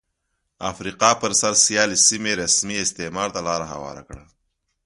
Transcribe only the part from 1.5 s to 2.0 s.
سیالۍ